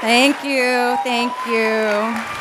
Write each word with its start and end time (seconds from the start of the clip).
Thank 0.00 0.44
you. 0.44 0.96
Thank 1.02 1.32
you. 1.46 2.36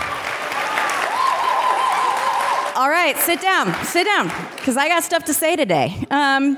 All 2.76 2.90
right, 2.90 3.16
sit 3.18 3.40
down. 3.40 3.74
Sit 3.86 4.06
down, 4.06 4.28
because 4.58 4.76
I 4.76 4.90
got 4.90 5.04
stuff 5.04 5.24
to 5.26 5.34
say 5.34 5.56
today. 5.56 5.96
Um, 6.12 6.58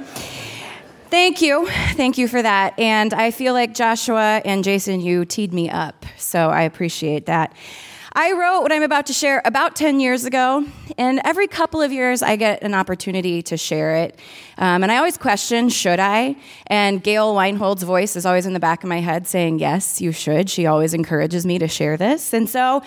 thank 1.10 1.42
you. 1.42 1.68
Thank 1.94 2.18
you 2.18 2.28
for 2.28 2.42
that. 2.42 2.78
And 2.80 3.14
I 3.14 3.30
feel 3.30 3.54
like 3.54 3.76
Joshua 3.76 4.42
and 4.44 4.64
Jason, 4.64 5.00
you 5.00 5.26
teed 5.26 5.54
me 5.54 5.70
up, 5.70 6.06
so 6.18 6.50
I 6.50 6.64
appreciate 6.64 7.28
that. 7.28 7.54
I 8.20 8.32
wrote 8.32 8.62
what 8.62 8.72
I'm 8.72 8.82
about 8.82 9.06
to 9.06 9.14
share 9.14 9.44
about 9.46 9.76
10 9.76 10.00
years 10.00 10.26
ago, 10.26 10.66
and 10.98 11.22
every 11.24 11.46
couple 11.46 11.84
of 11.84 11.92
years 11.92 12.24
I 12.24 12.36
get 12.36 12.64
an 12.64 12.74
opportunity 12.74 13.44
to 13.44 13.58
share 13.58 13.98
it. 13.98 14.20
Um, 14.58 14.82
and 14.82 14.92
I 14.92 14.98
always 14.98 15.18
question, 15.20 15.70
should 15.70 16.00
I? 16.00 16.36
And 16.66 17.04
Gail 17.04 17.36
Weinhold's 17.36 17.84
voice 17.84 18.16
is 18.16 18.26
always 18.26 18.48
in 18.48 18.54
the 18.54 18.60
back 18.60 18.82
of 18.82 18.90
my 18.90 19.02
head 19.02 19.28
saying, 19.28 19.60
yes, 19.60 20.02
you 20.02 20.12
should. 20.12 20.50
She 20.50 20.66
always 20.66 20.96
encourages 20.96 21.46
me 21.46 21.60
to 21.60 21.68
share 21.68 21.96
this. 21.96 22.34
And 22.34 22.50
so 22.50 22.82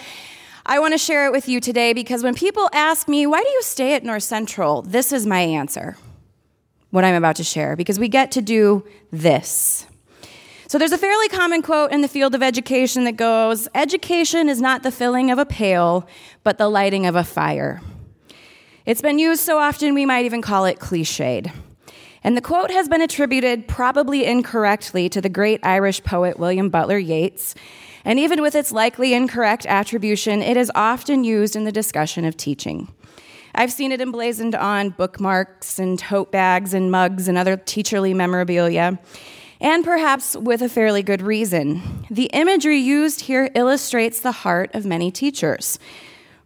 I 0.66 0.80
want 0.80 0.94
to 0.94 0.98
share 0.98 1.26
it 1.26 1.30
with 1.30 1.48
you 1.48 1.60
today 1.60 1.92
because 1.92 2.24
when 2.24 2.34
people 2.34 2.68
ask 2.72 3.06
me, 3.06 3.24
why 3.28 3.40
do 3.40 3.50
you 3.50 3.62
stay 3.62 3.94
at 3.94 4.02
North 4.02 4.24
Central? 4.24 4.82
This 4.82 5.12
is 5.12 5.26
my 5.26 5.42
answer, 5.42 5.96
what 6.90 7.04
I'm 7.04 7.14
about 7.14 7.36
to 7.36 7.44
share, 7.44 7.76
because 7.76 8.00
we 8.00 8.08
get 8.08 8.32
to 8.32 8.42
do 8.42 8.84
this. 9.12 9.86
So 10.70 10.78
there's 10.78 10.92
a 10.92 10.98
fairly 10.98 11.28
common 11.28 11.62
quote 11.62 11.90
in 11.90 12.00
the 12.00 12.06
field 12.06 12.32
of 12.32 12.44
education 12.44 13.02
that 13.02 13.16
goes 13.16 13.66
Education 13.74 14.48
is 14.48 14.60
not 14.60 14.84
the 14.84 14.92
filling 14.92 15.32
of 15.32 15.38
a 15.40 15.44
pail, 15.44 16.06
but 16.44 16.58
the 16.58 16.68
lighting 16.68 17.06
of 17.06 17.16
a 17.16 17.24
fire. 17.24 17.82
It's 18.86 19.02
been 19.02 19.18
used 19.18 19.40
so 19.40 19.58
often 19.58 19.94
we 19.94 20.06
might 20.06 20.26
even 20.26 20.40
call 20.40 20.66
it 20.66 20.78
cliched. 20.78 21.50
And 22.22 22.36
the 22.36 22.40
quote 22.40 22.70
has 22.70 22.88
been 22.88 23.00
attributed, 23.00 23.66
probably 23.66 24.24
incorrectly, 24.24 25.08
to 25.08 25.20
the 25.20 25.28
great 25.28 25.58
Irish 25.64 26.04
poet 26.04 26.38
William 26.38 26.68
Butler 26.68 26.98
Yeats. 26.98 27.56
And 28.04 28.20
even 28.20 28.40
with 28.40 28.54
its 28.54 28.70
likely 28.70 29.12
incorrect 29.12 29.66
attribution, 29.66 30.40
it 30.40 30.56
is 30.56 30.70
often 30.76 31.24
used 31.24 31.56
in 31.56 31.64
the 31.64 31.72
discussion 31.72 32.24
of 32.24 32.36
teaching. 32.36 32.94
I've 33.56 33.72
seen 33.72 33.90
it 33.90 34.00
emblazoned 34.00 34.54
on 34.54 34.90
bookmarks 34.90 35.80
and 35.80 35.98
tote 35.98 36.30
bags 36.30 36.74
and 36.74 36.92
mugs 36.92 37.26
and 37.26 37.36
other 37.36 37.56
teacherly 37.56 38.14
memorabilia 38.14 39.00
and 39.60 39.84
perhaps 39.84 40.36
with 40.36 40.62
a 40.62 40.68
fairly 40.68 41.02
good 41.02 41.20
reason. 41.20 42.06
The 42.10 42.30
imagery 42.32 42.78
used 42.78 43.22
here 43.22 43.50
illustrates 43.54 44.20
the 44.20 44.32
heart 44.32 44.70
of 44.74 44.86
many 44.86 45.10
teachers, 45.10 45.78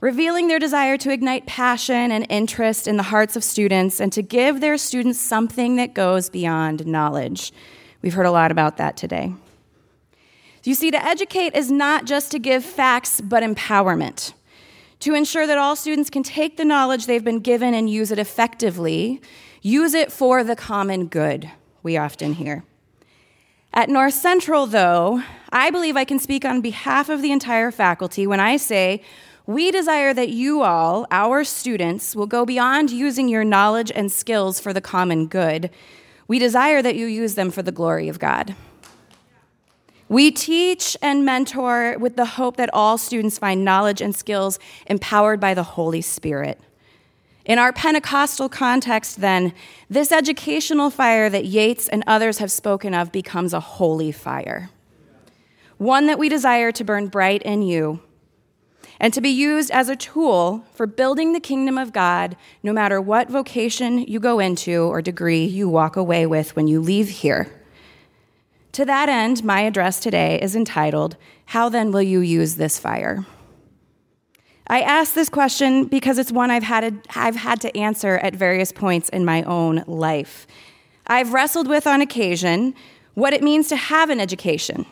revealing 0.00 0.48
their 0.48 0.58
desire 0.58 0.98
to 0.98 1.12
ignite 1.12 1.46
passion 1.46 2.10
and 2.10 2.26
interest 2.28 2.88
in 2.88 2.96
the 2.96 3.04
hearts 3.04 3.36
of 3.36 3.44
students 3.44 4.00
and 4.00 4.12
to 4.12 4.22
give 4.22 4.60
their 4.60 4.76
students 4.76 5.20
something 5.20 5.76
that 5.76 5.94
goes 5.94 6.28
beyond 6.28 6.86
knowledge. 6.86 7.52
We've 8.02 8.14
heard 8.14 8.26
a 8.26 8.32
lot 8.32 8.50
about 8.50 8.76
that 8.78 8.96
today. 8.96 9.32
You 10.64 10.74
see, 10.74 10.90
to 10.90 11.04
educate 11.04 11.54
is 11.54 11.70
not 11.70 12.06
just 12.06 12.30
to 12.32 12.38
give 12.38 12.64
facts, 12.64 13.20
but 13.20 13.42
empowerment. 13.42 14.32
To 15.00 15.14
ensure 15.14 15.46
that 15.46 15.58
all 15.58 15.76
students 15.76 16.08
can 16.08 16.22
take 16.22 16.56
the 16.56 16.64
knowledge 16.64 17.06
they've 17.06 17.22
been 17.22 17.40
given 17.40 17.74
and 17.74 17.88
use 17.88 18.10
it 18.10 18.18
effectively, 18.18 19.20
use 19.60 19.92
it 19.92 20.10
for 20.10 20.42
the 20.42 20.56
common 20.56 21.06
good, 21.06 21.50
we 21.82 21.98
often 21.98 22.32
hear. 22.32 22.64
At 23.76 23.88
North 23.88 24.14
Central, 24.14 24.68
though, 24.68 25.20
I 25.50 25.70
believe 25.70 25.96
I 25.96 26.04
can 26.04 26.20
speak 26.20 26.44
on 26.44 26.60
behalf 26.60 27.08
of 27.08 27.22
the 27.22 27.32
entire 27.32 27.72
faculty 27.72 28.24
when 28.24 28.38
I 28.38 28.56
say 28.56 29.02
we 29.46 29.72
desire 29.72 30.14
that 30.14 30.28
you 30.28 30.62
all, 30.62 31.08
our 31.10 31.42
students, 31.42 32.14
will 32.14 32.28
go 32.28 32.46
beyond 32.46 32.92
using 32.92 33.28
your 33.28 33.42
knowledge 33.42 33.90
and 33.92 34.12
skills 34.12 34.60
for 34.60 34.72
the 34.72 34.80
common 34.80 35.26
good. 35.26 35.70
We 36.28 36.38
desire 36.38 36.82
that 36.82 36.94
you 36.94 37.06
use 37.06 37.34
them 37.34 37.50
for 37.50 37.62
the 37.62 37.72
glory 37.72 38.08
of 38.08 38.20
God. 38.20 38.54
We 40.08 40.30
teach 40.30 40.96
and 41.02 41.24
mentor 41.24 41.96
with 41.98 42.14
the 42.14 42.26
hope 42.26 42.56
that 42.58 42.70
all 42.72 42.96
students 42.96 43.38
find 43.38 43.64
knowledge 43.64 44.00
and 44.00 44.14
skills 44.14 44.60
empowered 44.86 45.40
by 45.40 45.52
the 45.52 45.64
Holy 45.64 46.00
Spirit. 46.00 46.60
In 47.44 47.58
our 47.58 47.72
Pentecostal 47.72 48.48
context, 48.48 49.20
then, 49.20 49.52
this 49.90 50.10
educational 50.10 50.88
fire 50.88 51.28
that 51.28 51.44
Yeats 51.44 51.88
and 51.88 52.02
others 52.06 52.38
have 52.38 52.50
spoken 52.50 52.94
of 52.94 53.12
becomes 53.12 53.52
a 53.52 53.60
holy 53.60 54.12
fire, 54.12 54.70
one 55.76 56.06
that 56.06 56.18
we 56.18 56.30
desire 56.30 56.72
to 56.72 56.84
burn 56.84 57.08
bright 57.08 57.42
in 57.42 57.62
you 57.62 58.00
and 59.00 59.12
to 59.12 59.20
be 59.20 59.28
used 59.28 59.70
as 59.70 59.88
a 59.88 59.96
tool 59.96 60.64
for 60.72 60.86
building 60.86 61.32
the 61.32 61.40
kingdom 61.40 61.76
of 61.76 61.92
God, 61.92 62.36
no 62.62 62.72
matter 62.72 63.00
what 63.00 63.28
vocation 63.28 63.98
you 63.98 64.20
go 64.20 64.38
into 64.38 64.84
or 64.84 65.02
degree 65.02 65.44
you 65.44 65.68
walk 65.68 65.96
away 65.96 66.24
with 66.24 66.56
when 66.56 66.68
you 66.68 66.80
leave 66.80 67.08
here. 67.08 67.50
To 68.72 68.84
that 68.84 69.08
end, 69.08 69.44
my 69.44 69.62
address 69.62 70.00
today 70.00 70.40
is 70.40 70.56
entitled, 70.56 71.16
How 71.46 71.68
Then 71.68 71.92
Will 71.92 72.02
You 72.02 72.20
Use 72.20 72.56
This 72.56 72.78
Fire? 72.78 73.26
I 74.66 74.80
ask 74.80 75.12
this 75.12 75.28
question 75.28 75.84
because 75.84 76.18
it's 76.18 76.32
one 76.32 76.50
I've 76.50 76.62
had, 76.62 77.04
to, 77.04 77.18
I've 77.18 77.36
had 77.36 77.60
to 77.62 77.76
answer 77.76 78.16
at 78.18 78.34
various 78.34 78.72
points 78.72 79.10
in 79.10 79.24
my 79.24 79.42
own 79.42 79.84
life. 79.86 80.46
I've 81.06 81.34
wrestled 81.34 81.68
with 81.68 81.86
on 81.86 82.00
occasion 82.00 82.74
what 83.12 83.34
it 83.34 83.42
means 83.42 83.68
to 83.68 83.76
have 83.76 84.08
an 84.08 84.20
education. 84.20 84.86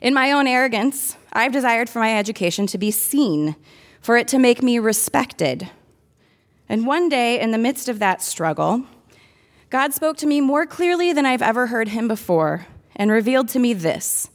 In 0.00 0.14
my 0.14 0.30
own 0.30 0.46
arrogance, 0.46 1.16
I've 1.32 1.52
desired 1.52 1.88
for 1.88 1.98
my 1.98 2.16
education 2.16 2.66
to 2.68 2.78
be 2.78 2.90
seen, 2.90 3.56
for 4.00 4.16
it 4.16 4.28
to 4.28 4.38
make 4.38 4.62
me 4.62 4.78
respected. 4.78 5.68
And 6.68 6.86
one 6.86 7.08
day, 7.08 7.40
in 7.40 7.50
the 7.50 7.58
midst 7.58 7.88
of 7.88 7.98
that 7.98 8.22
struggle, 8.22 8.84
God 9.68 9.92
spoke 9.92 10.16
to 10.18 10.26
me 10.26 10.40
more 10.40 10.64
clearly 10.64 11.12
than 11.12 11.26
I've 11.26 11.42
ever 11.42 11.66
heard 11.66 11.88
him 11.88 12.06
before 12.06 12.66
and 12.94 13.10
revealed 13.10 13.48
to 13.50 13.58
me 13.58 13.74
this 13.74 14.30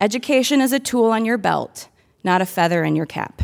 education 0.00 0.60
is 0.60 0.72
a 0.72 0.78
tool 0.78 1.06
on 1.06 1.24
your 1.24 1.38
belt, 1.38 1.88
not 2.22 2.42
a 2.42 2.46
feather 2.46 2.84
in 2.84 2.96
your 2.96 3.06
cap. 3.06 3.42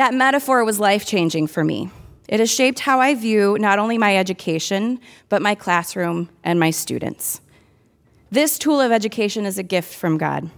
That 0.00 0.14
metaphor 0.14 0.64
was 0.64 0.80
life 0.80 1.04
changing 1.04 1.48
for 1.48 1.62
me. 1.62 1.90
It 2.26 2.40
has 2.40 2.50
shaped 2.50 2.78
how 2.78 3.00
I 3.00 3.14
view 3.14 3.58
not 3.60 3.78
only 3.78 3.98
my 3.98 4.16
education, 4.16 4.98
but 5.28 5.42
my 5.42 5.54
classroom 5.54 6.30
and 6.42 6.58
my 6.58 6.70
students. 6.70 7.42
This 8.30 8.58
tool 8.58 8.80
of 8.80 8.92
education 8.92 9.44
is 9.44 9.58
a 9.58 9.62
gift 9.62 9.94
from 9.94 10.16
God, 10.16 10.48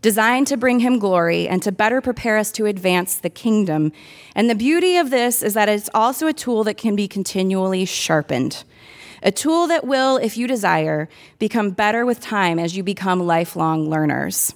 designed 0.00 0.46
to 0.46 0.56
bring 0.56 0.78
Him 0.78 1.00
glory 1.00 1.48
and 1.48 1.60
to 1.64 1.72
better 1.72 2.00
prepare 2.00 2.38
us 2.38 2.52
to 2.52 2.66
advance 2.66 3.16
the 3.16 3.30
kingdom. 3.30 3.90
And 4.36 4.48
the 4.48 4.54
beauty 4.54 4.96
of 4.96 5.10
this 5.10 5.42
is 5.42 5.54
that 5.54 5.68
it's 5.68 5.90
also 5.92 6.28
a 6.28 6.32
tool 6.32 6.62
that 6.62 6.76
can 6.76 6.94
be 6.94 7.08
continually 7.08 7.86
sharpened. 7.86 8.62
A 9.24 9.32
tool 9.32 9.66
that 9.66 9.84
will, 9.84 10.18
if 10.18 10.36
you 10.36 10.46
desire, 10.46 11.08
become 11.40 11.70
better 11.70 12.06
with 12.06 12.20
time 12.20 12.60
as 12.60 12.76
you 12.76 12.84
become 12.84 13.26
lifelong 13.26 13.90
learners. 13.90 14.54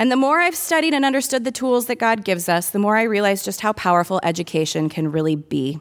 And 0.00 0.10
the 0.10 0.16
more 0.16 0.40
I've 0.40 0.56
studied 0.56 0.94
and 0.94 1.04
understood 1.04 1.44
the 1.44 1.52
tools 1.52 1.84
that 1.84 1.98
God 1.98 2.24
gives 2.24 2.48
us, 2.48 2.70
the 2.70 2.78
more 2.78 2.96
I 2.96 3.02
realize 3.02 3.44
just 3.44 3.60
how 3.60 3.74
powerful 3.74 4.18
education 4.22 4.88
can 4.88 5.12
really 5.12 5.36
be. 5.36 5.78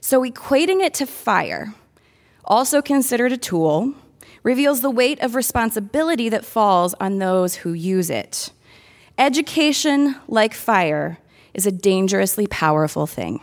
So, 0.00 0.22
equating 0.22 0.84
it 0.84 0.94
to 0.94 1.06
fire, 1.06 1.72
also 2.44 2.82
considered 2.82 3.30
a 3.30 3.36
tool, 3.36 3.94
reveals 4.42 4.80
the 4.80 4.90
weight 4.90 5.20
of 5.20 5.36
responsibility 5.36 6.28
that 6.28 6.44
falls 6.44 6.92
on 6.94 7.20
those 7.20 7.54
who 7.54 7.72
use 7.72 8.10
it. 8.10 8.50
Education, 9.16 10.16
like 10.26 10.52
fire, 10.52 11.18
is 11.54 11.66
a 11.66 11.72
dangerously 11.72 12.48
powerful 12.48 13.06
thing. 13.06 13.40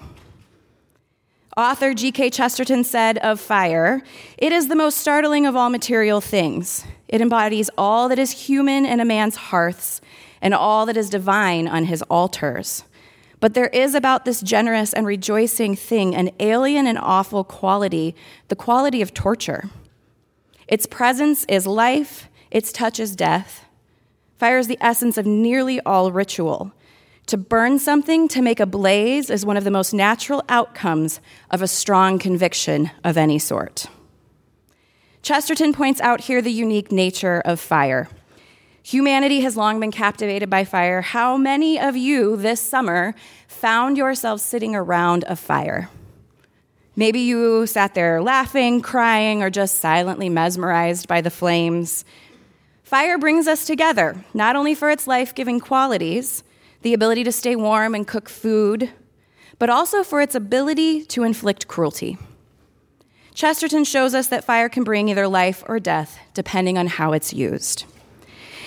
Author 1.56 1.94
G.K. 1.94 2.32
Chesterton 2.32 2.84
said 2.84 3.20
of 3.20 3.40
fire, 3.40 4.02
It 4.40 4.52
is 4.52 4.70
the 4.70 4.76
most 4.76 4.98
startling 4.98 5.46
of 5.46 5.56
all 5.56 5.70
material 5.70 6.20
things. 6.20 6.84
It 7.08 7.22
embodies 7.22 7.70
all 7.78 8.10
that 8.10 8.18
is 8.18 8.48
human 8.48 8.88
in 8.88 9.00
a 9.00 9.06
man's 9.06 9.36
hearths 9.36 10.02
and 10.42 10.56
all 10.56 10.88
that 10.88 10.98
is 10.98 11.12
divine 11.12 11.68
on 11.68 11.86
his 11.86 12.02
altars. 12.04 12.86
But 13.40 13.54
there 13.54 13.68
is 13.68 13.94
about 13.94 14.26
this 14.26 14.42
generous 14.42 14.94
and 14.94 15.06
rejoicing 15.06 15.76
thing 15.76 16.16
an 16.16 16.32
alien 16.40 16.88
and 16.88 16.98
awful 16.98 17.44
quality, 17.44 18.16
the 18.48 18.56
quality 18.56 19.04
of 19.04 19.14
torture. 19.14 19.70
Its 20.68 20.88
presence 20.88 21.46
is 21.48 21.68
life, 21.68 22.30
its 22.50 22.72
touch 22.72 23.00
is 23.00 23.16
death. 23.16 23.66
Fire 24.40 24.58
is 24.58 24.68
the 24.68 24.80
essence 24.82 25.20
of 25.20 25.28
nearly 25.28 25.80
all 25.82 26.12
ritual. 26.12 26.74
To 27.28 27.38
burn 27.38 27.80
something, 27.80 28.28
to 28.30 28.42
make 28.42 28.60
a 28.60 28.66
blaze, 28.66 29.30
is 29.30 29.46
one 29.46 29.56
of 29.56 29.64
the 29.64 29.72
most 29.72 29.94
natural 29.94 30.44
outcomes 30.50 31.22
of 31.50 31.62
a 31.62 31.68
strong 31.68 32.20
conviction 32.20 32.92
of 33.04 33.18
any 33.18 33.40
sort. 33.40 33.88
Chesterton 35.22 35.72
points 35.74 36.02
out 36.02 36.22
here 36.22 36.42
the 36.42 36.52
unique 36.52 36.92
nature 36.92 37.42
of 37.46 37.60
fire. 37.62 38.10
Humanity 38.84 39.40
has 39.40 39.56
long 39.56 39.80
been 39.80 39.92
captivated 39.92 40.50
by 40.50 40.66
fire. 40.66 41.02
How 41.02 41.38
many 41.38 41.80
of 41.80 41.96
you 41.96 42.36
this 42.36 42.60
summer 42.60 43.16
found 43.48 43.96
yourselves 43.96 44.44
sitting 44.44 44.76
around 44.76 45.24
a 45.26 45.38
fire? 45.38 45.90
Maybe 46.98 47.22
you 47.22 47.66
sat 47.66 47.96
there 47.96 48.22
laughing, 48.22 48.82
crying, 48.82 49.42
or 49.42 49.50
just 49.50 49.78
silently 49.78 50.28
mesmerized 50.28 51.08
by 51.08 51.22
the 51.22 51.32
flames. 51.32 52.04
Fire 52.84 53.18
brings 53.18 53.48
us 53.48 53.66
together, 53.66 54.26
not 54.34 54.58
only 54.58 54.76
for 54.76 54.92
its 54.92 55.08
life 55.08 55.34
giving 55.34 55.62
qualities, 55.62 56.44
the 56.84 56.94
ability 56.94 57.24
to 57.24 57.32
stay 57.32 57.56
warm 57.56 57.96
and 57.96 58.08
cook 58.08 58.30
food, 58.30 58.92
but 59.58 59.70
also 59.70 60.04
for 60.04 60.22
its 60.22 60.36
ability 60.36 61.04
to 61.06 61.24
inflict 61.24 61.68
cruelty. 61.68 62.18
Chesterton 63.34 63.84
shows 63.84 64.14
us 64.14 64.28
that 64.28 64.44
fire 64.44 64.70
can 64.70 64.84
bring 64.84 65.10
either 65.10 65.28
life 65.28 65.64
or 65.68 65.80
death, 65.80 66.20
depending 66.34 66.78
on 66.78 66.88
how 66.88 67.14
it's 67.14 67.34
used. 67.34 67.86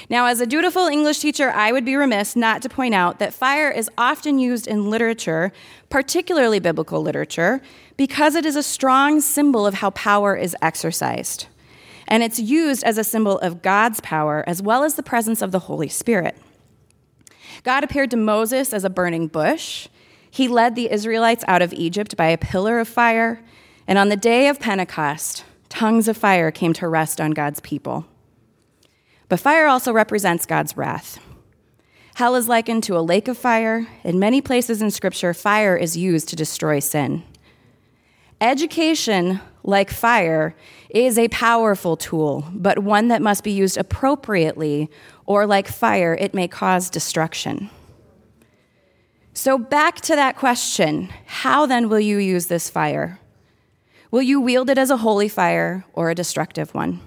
Now, 0.09 0.27
as 0.27 0.41
a 0.41 0.47
dutiful 0.47 0.87
English 0.87 1.19
teacher, 1.19 1.51
I 1.51 1.73
would 1.73 1.85
be 1.85 1.97
remiss 1.97 2.37
not 2.37 2.63
to 2.63 2.69
point 2.69 2.95
out 2.95 3.19
that 3.19 3.35
fire 3.35 3.71
is 3.71 3.91
often 3.99 4.39
used 4.39 4.67
in 4.67 4.89
literature, 4.89 5.53
particularly 5.91 6.61
biblical 6.61 7.03
literature, 7.03 7.61
because 7.97 8.35
it 8.35 8.47
is 8.47 8.57
a 8.57 8.63
strong 8.63 9.21
symbol 9.21 9.67
of 9.67 9.75
how 9.75 9.91
power 9.91 10.37
is 10.37 10.57
exercised. 10.63 11.47
And 12.09 12.23
it's 12.23 12.39
used 12.39 12.85
as 12.85 12.99
a 12.99 13.05
symbol 13.05 13.39
of 13.41 13.63
God's 13.63 14.01
power 14.01 14.45
as 14.47 14.63
well 14.63 14.85
as 14.85 14.95
the 14.95 15.03
presence 15.03 15.43
of 15.43 15.51
the 15.51 15.61
Holy 15.61 15.89
Spirit. 15.89 16.37
God 17.63 17.85
appeared 17.85 18.11
to 18.13 18.17
Moses 18.17 18.73
as 18.73 18.85
a 18.85 18.91
burning 18.91 19.27
bush. 19.29 19.89
He 20.31 20.49
led 20.49 20.75
the 20.75 20.91
Israelites 20.91 21.45
out 21.49 21.63
of 21.63 21.73
Egypt 21.73 22.17
by 22.17 22.27
a 22.27 22.39
pillar 22.39 22.79
of 22.79 22.89
fire. 22.89 23.41
And 23.87 23.99
on 23.99 24.09
the 24.09 24.17
day 24.17 24.49
of 24.49 24.61
Pentecost, 24.61 25.45
tongues 25.69 26.09
of 26.09 26.17
fire 26.17 26.51
came 26.51 26.73
to 26.75 26.89
rest 26.89 27.21
on 27.21 27.31
God's 27.31 27.61
people. 27.61 28.07
But 29.29 29.41
fire 29.41 29.67
also 29.67 29.93
represents 29.93 30.47
God's 30.47 30.77
wrath. 30.77 31.19
Hell 32.15 32.35
is 32.35 32.49
likened 32.49 32.83
to 32.85 32.97
a 32.97 33.01
lake 33.01 33.29
of 33.29 33.37
fire. 33.37 33.87
In 34.03 34.19
many 34.19 34.41
places 34.41 34.81
in 34.81 34.91
Scripture, 34.91 35.35
fire 35.35 35.77
is 35.77 35.97
used 35.97 36.29
to 36.31 36.37
destroy 36.37 36.79
sin. 36.79 37.23
Education, 38.41 39.41
like 39.63 39.91
fire, 39.91 40.55
is 40.91 41.19
a 41.19 41.29
powerful 41.29 41.97
tool, 41.97 42.47
but 42.53 42.79
one 42.79 43.09
that 43.09 43.23
must 43.23 43.43
be 43.45 43.51
used 43.51 43.77
appropriately, 43.77 44.91
or 45.27 45.47
like 45.47 45.69
fire, 45.69 46.15
it 46.15 46.35
may 46.35 46.49
cause 46.49 46.89
destruction. 46.89 47.69
So, 49.35 49.59
back 49.59 50.01
to 50.03 50.17
that 50.17 50.37
question 50.37 51.11
how 51.27 51.67
then 51.67 51.89
will 51.89 52.01
you 52.01 52.19
use 52.19 52.47
this 52.47 52.71
fire? 52.71 53.21
Will 54.11 54.23
you 54.23 54.41
wield 54.41 54.71
it 54.71 54.79
as 54.79 54.91
a 54.91 54.97
holy 54.97 55.29
fire 55.29 55.85
or 55.93 56.11
a 56.11 56.15
destructive 56.15 56.75
one? 56.75 57.01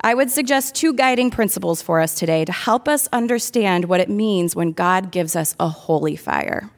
I 0.00 0.14
would 0.14 0.30
suggest 0.30 0.76
two 0.76 0.92
guiding 0.92 1.30
principles 1.30 1.82
for 1.82 2.00
us 2.00 2.14
today 2.14 2.44
to 2.44 2.52
help 2.52 2.86
us 2.86 3.08
understand 3.12 3.86
what 3.86 4.00
it 4.00 4.08
means 4.08 4.54
when 4.54 4.70
God 4.70 5.10
gives 5.10 5.34
us 5.34 5.56
a 5.58 5.68
holy 5.68 6.14
fire. 6.14 6.70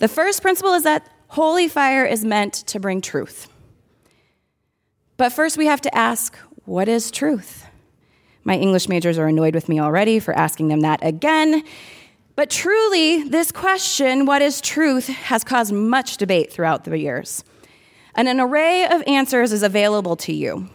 The 0.00 0.08
first 0.08 0.42
principle 0.42 0.74
is 0.74 0.82
that 0.82 1.08
holy 1.28 1.68
fire 1.68 2.04
is 2.04 2.24
meant 2.24 2.54
to 2.66 2.78
bring 2.78 3.00
truth. 3.00 3.48
But 5.16 5.32
first, 5.32 5.56
we 5.56 5.66
have 5.66 5.80
to 5.82 5.94
ask 5.96 6.36
what 6.66 6.88
is 6.88 7.10
truth? 7.10 7.69
My 8.44 8.56
English 8.56 8.88
majors 8.88 9.18
are 9.18 9.26
annoyed 9.26 9.54
with 9.54 9.68
me 9.68 9.80
already 9.80 10.18
for 10.18 10.34
asking 10.34 10.68
them 10.68 10.80
that 10.80 11.00
again. 11.02 11.62
But 12.36 12.50
truly, 12.50 13.28
this 13.28 13.52
question, 13.52 14.24
what 14.24 14.40
is 14.40 14.60
truth, 14.60 15.08
has 15.08 15.44
caused 15.44 15.72
much 15.72 16.16
debate 16.16 16.52
throughout 16.52 16.84
the 16.84 16.98
years. 16.98 17.44
And 18.14 18.28
an 18.28 18.40
array 18.40 18.86
of 18.86 19.02
answers 19.06 19.52
is 19.52 19.62
available 19.62 20.16
to 20.16 20.32
you. 20.32 20.68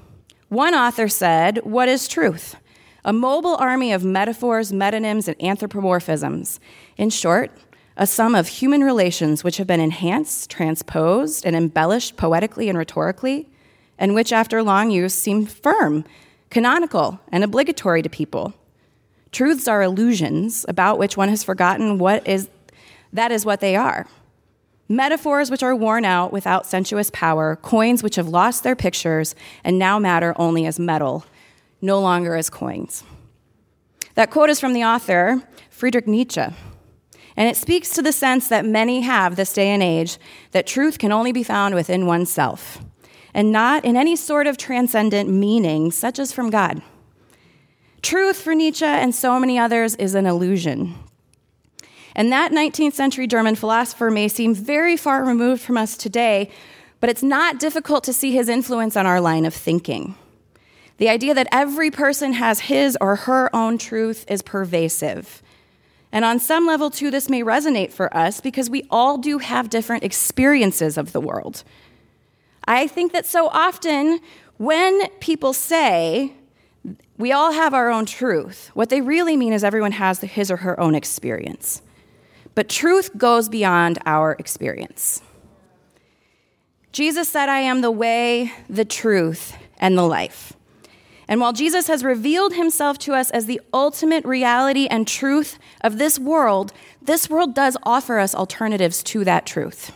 One 0.49 0.75
author 0.75 1.07
said, 1.07 1.59
What 1.63 1.89
is 1.89 2.07
truth? 2.07 2.55
A 3.03 3.13
mobile 3.13 3.55
army 3.55 3.91
of 3.91 4.03
metaphors, 4.03 4.71
metonyms, 4.71 5.27
and 5.27 5.37
anthropomorphisms. 5.39 6.59
In 6.97 7.09
short, 7.09 7.51
a 7.97 8.05
sum 8.05 8.35
of 8.35 8.47
human 8.47 8.83
relations 8.83 9.43
which 9.43 9.57
have 9.57 9.67
been 9.67 9.79
enhanced, 9.79 10.49
transposed, 10.49 11.45
and 11.45 11.55
embellished 11.55 12.17
poetically 12.17 12.67
and 12.69 12.77
rhetorically, 12.77 13.49
and 13.97 14.13
which, 14.13 14.33
after 14.33 14.61
long 14.61 14.91
use, 14.91 15.13
seem 15.13 15.45
firm, 15.45 16.03
canonical, 16.55 17.19
and 17.33 17.43
obligatory 17.43 18.01
to 18.01 18.07
people. 18.07 18.53
Truths 19.33 19.67
are 19.67 19.83
illusions 19.83 20.65
about 20.69 20.97
which 20.97 21.17
one 21.17 21.27
has 21.27 21.43
forgotten 21.43 21.97
what 21.97 22.25
is 22.25 22.47
that 23.11 23.29
is 23.29 23.45
what 23.45 23.59
they 23.59 23.75
are. 23.75 24.07
Metaphors 24.87 25.51
which 25.51 25.61
are 25.61 25.75
worn 25.75 26.05
out 26.05 26.31
without 26.31 26.65
sensuous 26.65 27.11
power, 27.11 27.57
coins 27.57 28.01
which 28.01 28.15
have 28.15 28.29
lost 28.29 28.63
their 28.63 28.73
pictures 28.73 29.35
and 29.65 29.77
now 29.77 29.99
matter 29.99 30.33
only 30.37 30.65
as 30.65 30.79
metal, 30.79 31.25
no 31.81 31.99
longer 31.99 32.37
as 32.37 32.49
coins. 32.49 33.03
That 34.13 34.31
quote 34.31 34.49
is 34.49 34.61
from 34.61 34.71
the 34.71 34.85
author, 34.85 35.43
Friedrich 35.69 36.07
Nietzsche, 36.07 36.39
and 37.35 37.49
it 37.49 37.57
speaks 37.57 37.89
to 37.89 38.01
the 38.01 38.13
sense 38.13 38.47
that 38.47 38.63
many 38.63 39.01
have 39.01 39.35
this 39.35 39.51
day 39.51 39.71
and 39.71 39.83
age 39.83 40.17
that 40.51 40.65
truth 40.65 40.99
can 40.99 41.11
only 41.11 41.33
be 41.33 41.43
found 41.43 41.75
within 41.75 42.05
oneself 42.05 42.79
and 43.35 43.51
not 43.51 43.83
in 43.83 43.97
any 43.97 44.15
sort 44.15 44.47
of 44.47 44.57
transcendent 44.57 45.29
meaning, 45.29 45.91
such 45.91 46.17
as 46.19 46.31
from 46.31 46.49
God. 46.49 46.81
Truth 48.01 48.37
for 48.37 48.55
Nietzsche 48.55 48.85
and 48.85 49.13
so 49.13 49.37
many 49.39 49.59
others 49.59 49.93
is 49.95 50.15
an 50.15 50.25
illusion, 50.25 50.95
and 52.15 52.31
that 52.31 52.53
19th 52.53 52.93
century 52.93 53.27
German 53.27 53.55
philosopher 53.55 54.09
may 54.09 54.29
seem 54.29 54.55
very 54.55 54.95
far 54.95 55.25
removed 55.25 55.61
from 55.61 55.75
us 55.75 55.97
today, 55.97 56.49
but 57.01 57.09
it's 57.09 57.21
not 57.21 57.59
difficult 57.59 58.05
to 58.05 58.13
see 58.13 58.31
his 58.31 58.47
influence 58.47 58.95
on 58.95 59.05
our 59.05 59.19
line 59.19 59.45
of 59.45 59.53
thinking. 59.53 60.15
The 60.97 61.09
idea 61.09 61.33
that 61.33 61.49
every 61.51 61.91
person 61.91 62.31
has 62.33 62.61
his 62.61 62.97
or 63.01 63.17
her 63.17 63.53
own 63.53 63.77
truth 63.77 64.25
is 64.29 64.41
pervasive. 64.41 65.43
And 66.13 66.23
on 66.23 66.39
some 66.39 66.65
level, 66.65 66.89
too, 66.89 67.11
this 67.11 67.29
may 67.29 67.41
resonate 67.41 67.91
for 67.91 68.15
us 68.15 68.39
because 68.39 68.69
we 68.69 68.87
all 68.89 69.17
do 69.17 69.39
have 69.39 69.69
different 69.69 70.05
experiences 70.05 70.97
of 70.97 71.11
the 71.11 71.19
world. 71.19 71.65
I 72.67 72.87
think 72.87 73.13
that 73.13 73.25
so 73.25 73.47
often 73.49 74.19
when 74.57 75.07
people 75.19 75.53
say, 75.53 76.33
we 77.17 77.31
all 77.31 77.51
have 77.51 77.73
our 77.73 77.89
own 77.89 78.05
truth, 78.05 78.71
what 78.73 78.89
they 78.89 79.01
really 79.01 79.37
mean 79.37 79.53
is 79.53 79.63
everyone 79.63 79.93
has 79.93 80.19
his 80.21 80.51
or 80.51 80.57
her 80.57 80.79
own 80.79 80.95
experience. 80.95 81.81
But 82.55 82.69
truth 82.69 83.17
goes 83.17 83.49
beyond 83.49 83.99
our 84.05 84.33
experience. 84.39 85.21
Jesus 86.91 87.27
said, 87.27 87.49
I 87.49 87.59
am 87.59 87.81
the 87.81 87.91
way, 87.91 88.53
the 88.69 88.85
truth, 88.85 89.55
and 89.77 89.97
the 89.97 90.07
life. 90.07 90.53
And 91.27 91.41
while 91.41 91.53
Jesus 91.53 91.87
has 91.87 92.03
revealed 92.03 92.53
himself 92.53 92.97
to 92.99 93.13
us 93.13 93.31
as 93.31 93.45
the 93.45 93.59
ultimate 93.73 94.23
reality 94.25 94.87
and 94.87 95.07
truth 95.07 95.57
of 95.81 95.97
this 95.97 96.19
world, 96.19 96.71
this 97.01 97.29
world 97.29 97.53
does 97.53 97.75
offer 97.83 98.19
us 98.19 98.35
alternatives 98.35 99.03
to 99.03 99.25
that 99.25 99.45
truth. 99.45 99.91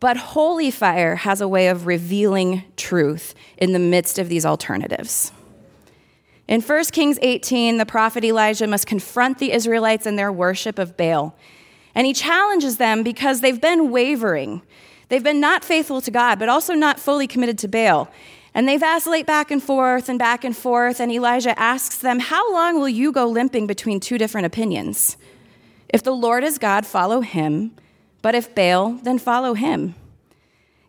But 0.00 0.16
holy 0.16 0.70
fire 0.70 1.16
has 1.16 1.40
a 1.40 1.48
way 1.48 1.68
of 1.68 1.86
revealing 1.86 2.64
truth 2.76 3.34
in 3.56 3.72
the 3.72 3.78
midst 3.78 4.18
of 4.18 4.28
these 4.28 4.46
alternatives. 4.46 5.32
In 6.46 6.62
1 6.62 6.84
Kings 6.86 7.18
18, 7.20 7.76
the 7.76 7.84
prophet 7.84 8.24
Elijah 8.24 8.66
must 8.66 8.86
confront 8.86 9.38
the 9.38 9.52
Israelites 9.52 10.06
in 10.06 10.16
their 10.16 10.32
worship 10.32 10.78
of 10.78 10.96
Baal. 10.96 11.36
And 11.94 12.06
he 12.06 12.14
challenges 12.14 12.78
them 12.78 13.02
because 13.02 13.40
they've 13.40 13.60
been 13.60 13.90
wavering. 13.90 14.62
They've 15.08 15.22
been 15.22 15.40
not 15.40 15.64
faithful 15.64 16.00
to 16.00 16.10
God, 16.10 16.38
but 16.38 16.48
also 16.48 16.74
not 16.74 16.98
fully 16.98 17.26
committed 17.26 17.58
to 17.58 17.68
Baal. 17.68 18.10
And 18.54 18.66
they 18.66 18.78
vacillate 18.78 19.26
back 19.26 19.50
and 19.50 19.62
forth 19.62 20.08
and 20.08 20.18
back 20.18 20.42
and 20.42 20.56
forth. 20.56 21.00
And 21.00 21.12
Elijah 21.12 21.58
asks 21.58 21.98
them, 21.98 22.18
How 22.18 22.50
long 22.52 22.78
will 22.78 22.88
you 22.88 23.12
go 23.12 23.26
limping 23.26 23.66
between 23.66 24.00
two 24.00 24.16
different 24.16 24.46
opinions? 24.46 25.16
If 25.88 26.02
the 26.02 26.12
Lord 26.12 26.44
is 26.44 26.58
God, 26.58 26.86
follow 26.86 27.20
him. 27.20 27.72
But 28.28 28.34
if 28.34 28.54
Baal, 28.54 28.90
then 29.04 29.18
follow 29.18 29.54
him. 29.54 29.94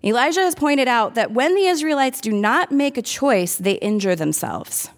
Elijah 0.04 0.42
has 0.42 0.56
pointed 0.56 0.90
out 0.90 1.16
that 1.16 1.32
when 1.32 1.56
the 1.56 1.68
Israelites 1.68 2.20
do 2.20 2.34
not 2.34 2.70
make 2.70 2.98
a 2.98 3.02
choice, 3.02 3.56
they 3.56 3.76
injure 3.76 4.14
themselves. 4.14 4.90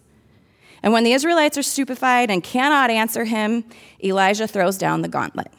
And 0.82 0.92
when 0.92 1.04
the 1.04 1.14
Israelites 1.14 1.56
are 1.60 1.62
stupefied 1.62 2.32
and 2.32 2.44
cannot 2.44 2.90
answer 2.90 3.26
him, 3.26 3.64
Elijah 4.04 4.48
throws 4.48 4.80
down 4.80 5.04
the 5.04 5.08
gauntlet. 5.08 5.54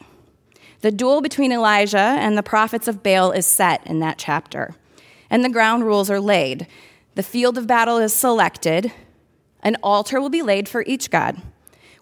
The 0.81 0.91
duel 0.91 1.21
between 1.21 1.53
Elijah 1.53 1.97
and 1.97 2.37
the 2.37 2.43
prophets 2.43 2.89
of 2.89 3.01
Baal 3.01 3.31
is 3.31 3.45
set 3.45 3.87
in 3.87 4.01
that 4.01 4.17
chapter, 4.17 4.75
and 5.29 5.41
the 5.41 5.47
ground 5.47 5.85
rules 5.85 6.11
are 6.11 6.19
laid. 6.19 6.67
The 7.15 7.23
field 7.23 7.57
of 7.57 7.65
battle 7.65 7.97
is 7.97 8.13
selected. 8.13 8.91
An 9.61 9.77
altar 9.81 10.19
will 10.19 10.29
be 10.29 10.41
laid 10.41 10.67
for 10.67 10.83
each 10.85 11.09
god 11.09 11.41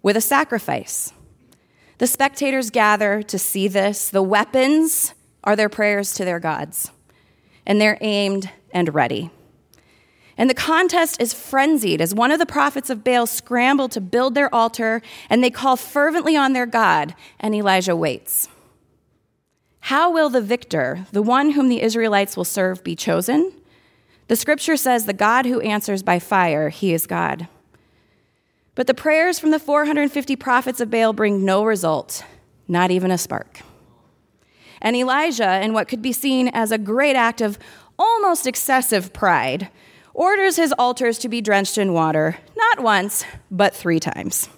with 0.02 0.18
a 0.18 0.22
sacrifice. 0.22 1.14
The 2.02 2.08
spectators 2.08 2.72
gather 2.72 3.22
to 3.22 3.38
see 3.38 3.68
this. 3.68 4.10
The 4.10 4.24
weapons 4.24 5.14
are 5.44 5.56
their 5.56 5.70
prayers 5.70 6.16
to 6.16 6.26
their 6.26 6.40
gods, 6.40 6.90
and 7.64 7.80
they're 7.80 8.00
aimed 8.02 8.50
and 8.72 8.96
ready. 8.96 9.30
And 10.36 10.50
the 10.50 10.56
contest 10.56 11.22
is 11.22 11.32
frenzied 11.32 12.02
as 12.02 12.16
one 12.16 12.32
of 12.32 12.40
the 12.40 12.48
prophets 12.48 12.90
of 12.90 13.04
Baal 13.04 13.28
scramble 13.28 13.88
to 13.90 14.02
build 14.02 14.34
their 14.34 14.52
altar 14.52 15.04
and 15.30 15.44
they 15.44 15.52
call 15.52 15.76
fervently 15.76 16.36
on 16.36 16.54
their 16.54 16.66
God, 16.66 17.14
and 17.40 17.54
Elijah 17.54 17.96
waits. 17.96 18.48
How 19.82 20.12
will 20.12 20.32
the 20.32 20.42
victor, 20.42 21.06
the 21.12 21.22
one 21.22 21.52
whom 21.52 21.70
the 21.70 21.84
Israelites 21.84 22.36
will 22.36 22.46
serve, 22.46 22.84
be 22.84 22.96
chosen? 22.96 23.54
The 24.28 24.36
scripture 24.36 24.76
says, 24.76 25.06
The 25.06 25.14
God 25.14 25.46
who 25.46 25.62
answers 25.62 26.02
by 26.02 26.18
fire, 26.18 26.70
he 26.70 26.96
is 26.96 27.06
God. 27.06 27.48
But 28.76 28.88
the 28.88 28.94
prayers 28.94 29.40
from 29.40 29.52
the 29.52 29.60
450 29.60 30.36
prophets 30.38 30.80
of 30.80 30.90
Baal 30.90 31.14
bring 31.14 31.44
no 31.44 31.64
result, 31.64 32.24
not 32.68 32.92
even 32.92 33.12
a 33.12 33.18
spark. 33.18 33.62
And 34.82 34.96
Elijah, 34.96 35.62
in 35.62 35.74
what 35.74 35.88
could 35.88 36.02
be 36.02 36.14
seen 36.14 36.48
as 36.50 36.72
a 36.72 36.78
great 36.78 37.16
act 37.16 37.42
of 37.42 37.60
almost 38.00 38.48
excessive 38.48 39.14
pride, 39.14 39.70
orders 40.14 40.56
his 40.56 40.74
altars 40.74 41.20
to 41.20 41.30
be 41.30 41.42
drenched 41.42 41.78
in 41.78 41.94
water, 41.94 42.38
not 42.56 42.80
once, 42.80 43.24
but 43.50 43.76
three 43.76 44.00
times. 44.00 44.50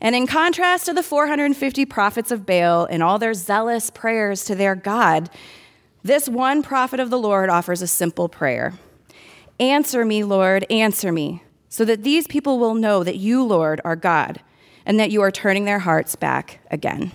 And 0.00 0.14
in 0.14 0.26
contrast 0.26 0.86
to 0.86 0.92
the 0.92 1.02
450 1.02 1.84
prophets 1.86 2.30
of 2.30 2.46
Baal 2.46 2.86
and 2.86 3.02
all 3.02 3.18
their 3.18 3.34
zealous 3.34 3.90
prayers 3.90 4.44
to 4.44 4.54
their 4.54 4.74
God, 4.74 5.30
this 6.02 6.28
one 6.28 6.62
prophet 6.62 7.00
of 7.00 7.10
the 7.10 7.18
Lord 7.18 7.50
offers 7.50 7.82
a 7.82 7.86
simple 7.86 8.28
prayer 8.28 8.74
Answer 9.58 10.04
me, 10.04 10.22
Lord, 10.22 10.66
answer 10.70 11.10
me. 11.10 11.42
So 11.68 11.84
that 11.84 12.02
these 12.02 12.26
people 12.26 12.58
will 12.58 12.74
know 12.74 13.02
that 13.02 13.16
you, 13.16 13.42
Lord, 13.42 13.80
are 13.84 13.96
God, 13.96 14.40
and 14.84 14.98
that 15.00 15.10
you 15.10 15.22
are 15.22 15.30
turning 15.30 15.64
their 15.64 15.80
hearts 15.80 16.16
back 16.16 16.60
again. 16.70 17.12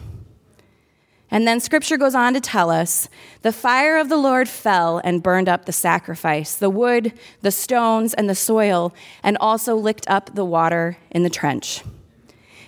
And 1.33 1.47
then 1.47 1.61
scripture 1.61 1.97
goes 1.97 2.13
on 2.13 2.33
to 2.33 2.41
tell 2.41 2.69
us 2.69 3.07
the 3.41 3.53
fire 3.53 3.97
of 3.97 4.09
the 4.09 4.17
Lord 4.17 4.49
fell 4.49 4.99
and 5.01 5.23
burned 5.23 5.47
up 5.47 5.65
the 5.65 5.71
sacrifice, 5.71 6.55
the 6.55 6.69
wood, 6.69 7.13
the 7.41 7.51
stones, 7.51 8.13
and 8.13 8.29
the 8.29 8.35
soil, 8.35 8.93
and 9.23 9.37
also 9.37 9.75
licked 9.75 10.09
up 10.09 10.35
the 10.35 10.43
water 10.43 10.97
in 11.09 11.23
the 11.23 11.29
trench. 11.29 11.83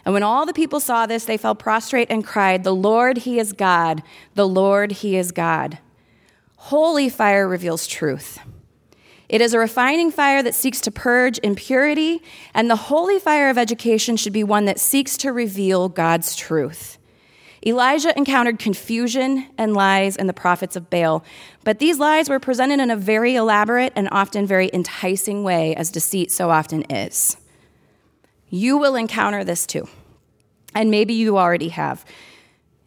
And 0.06 0.14
when 0.14 0.24
all 0.24 0.46
the 0.46 0.54
people 0.54 0.80
saw 0.80 1.06
this, 1.06 1.26
they 1.26 1.38
fell 1.38 1.56
prostrate 1.56 2.10
and 2.10 2.26
cried, 2.26 2.64
The 2.64 2.76
Lord, 2.76 3.20
He 3.20 3.38
is 3.38 3.52
God. 3.52 4.02
The 4.36 4.48
Lord, 4.48 4.94
He 4.94 5.18
is 5.18 5.34
God. 5.34 5.80
Holy 6.56 7.10
fire 7.10 7.48
reveals 7.48 7.86
truth. 7.86 8.40
It 9.34 9.42
is 9.42 9.56
a 9.56 9.58
refining 9.58 10.12
fire 10.12 10.44
that 10.44 10.54
seeks 10.54 10.80
to 10.82 10.92
purge 10.92 11.40
impurity, 11.42 12.22
and 12.54 12.70
the 12.70 12.76
holy 12.76 13.18
fire 13.18 13.50
of 13.50 13.58
education 13.58 14.16
should 14.16 14.32
be 14.32 14.44
one 14.44 14.66
that 14.66 14.80
seeks 14.80 15.18
to 15.18 15.34
reveal 15.34 15.90
God's 15.90 16.36
truth. 16.36 17.00
Elijah 17.66 18.16
encountered 18.16 18.60
confusion 18.60 19.48
and 19.58 19.74
lies 19.74 20.18
in 20.18 20.28
the 20.28 20.34
prophets 20.34 20.76
of 20.76 20.92
Baal, 20.92 21.26
but 21.64 21.80
these 21.80 21.98
lies 21.98 22.30
were 22.30 22.40
presented 22.40 22.80
in 22.80 22.92
a 22.92 22.96
very 22.96 23.34
elaborate 23.34 23.92
and 23.96 24.08
often 24.12 24.46
very 24.46 24.70
enticing 24.72 25.44
way, 25.44 25.76
as 25.76 25.90
deceit 25.90 26.32
so 26.32 26.52
often 26.52 26.84
is. 26.84 27.36
You 28.52 28.78
will 28.78 28.96
encounter 28.96 29.44
this 29.44 29.66
too, 29.66 29.88
and 30.76 30.92
maybe 30.92 31.16
you 31.16 31.40
already 31.40 31.70
have. 31.70 32.06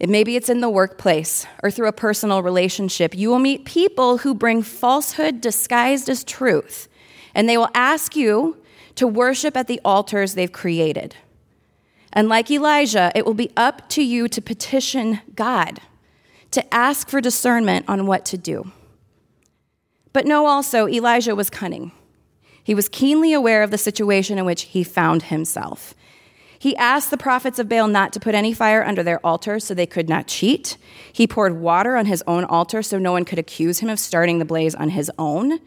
Maybe 0.00 0.36
it's 0.36 0.50
in 0.50 0.60
the 0.60 0.68
workplace 0.68 1.46
or 1.62 1.70
through 1.70 1.88
a 1.88 1.92
personal 1.92 2.42
relationship. 2.42 3.14
You 3.14 3.30
will 3.30 3.38
meet 3.38 3.64
people 3.64 4.18
who 4.18 4.34
bring 4.34 4.62
falsehood 4.62 5.40
disguised 5.40 6.08
as 6.10 6.22
truth, 6.22 6.88
and 7.34 7.48
they 7.48 7.56
will 7.56 7.70
ask 7.74 8.14
you 8.14 8.58
to 8.96 9.06
worship 9.06 9.56
at 9.56 9.68
the 9.68 9.80
altars 9.84 10.34
they've 10.34 10.52
created. 10.52 11.16
And 12.12 12.28
like 12.28 12.50
Elijah, 12.50 13.10
it 13.14 13.24
will 13.24 13.34
be 13.34 13.50
up 13.56 13.88
to 13.90 14.02
you 14.02 14.28
to 14.28 14.40
petition 14.42 15.20
God, 15.34 15.80
to 16.50 16.74
ask 16.74 17.08
for 17.08 17.20
discernment 17.20 17.86
on 17.88 18.06
what 18.06 18.24
to 18.26 18.38
do. 18.38 18.72
But 20.12 20.26
know 20.26 20.46
also, 20.46 20.88
Elijah 20.88 21.34
was 21.34 21.50
cunning. 21.50 21.92
He 22.64 22.74
was 22.74 22.88
keenly 22.88 23.32
aware 23.32 23.62
of 23.62 23.70
the 23.70 23.78
situation 23.78 24.38
in 24.38 24.44
which 24.44 24.62
he 24.62 24.82
found 24.82 25.24
himself. 25.24 25.94
He 26.58 26.76
asked 26.76 27.10
the 27.10 27.16
prophets 27.16 27.58
of 27.58 27.68
Baal 27.68 27.88
not 27.88 28.12
to 28.14 28.20
put 28.20 28.34
any 28.34 28.52
fire 28.52 28.84
under 28.84 29.02
their 29.02 29.24
altar 29.24 29.60
so 29.60 29.74
they 29.74 29.86
could 29.86 30.08
not 30.08 30.26
cheat. 30.26 30.76
He 31.12 31.26
poured 31.26 31.60
water 31.60 31.96
on 31.96 32.06
his 32.06 32.22
own 32.26 32.44
altar 32.44 32.82
so 32.82 32.98
no 32.98 33.12
one 33.12 33.24
could 33.24 33.38
accuse 33.38 33.80
him 33.80 33.88
of 33.88 33.98
starting 33.98 34.38
the 34.38 34.44
blaze 34.44 34.74
on 34.74 34.90
his 34.90 35.10
own. 35.18 35.60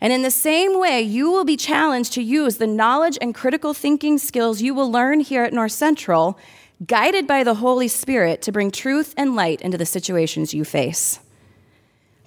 And 0.00 0.12
in 0.12 0.22
the 0.22 0.30
same 0.30 0.78
way, 0.78 1.00
you 1.00 1.30
will 1.30 1.44
be 1.44 1.56
challenged 1.56 2.12
to 2.14 2.22
use 2.22 2.56
the 2.56 2.66
knowledge 2.66 3.16
and 3.20 3.34
critical 3.34 3.74
thinking 3.74 4.18
skills 4.18 4.60
you 4.60 4.74
will 4.74 4.90
learn 4.90 5.20
here 5.20 5.42
at 5.42 5.52
North 5.52 5.72
Central, 5.72 6.38
guided 6.86 7.26
by 7.26 7.42
the 7.42 7.54
Holy 7.54 7.88
Spirit, 7.88 8.42
to 8.42 8.52
bring 8.52 8.70
truth 8.70 9.14
and 9.16 9.34
light 9.34 9.62
into 9.62 9.78
the 9.78 9.86
situations 9.86 10.52
you 10.52 10.64
face. 10.64 11.20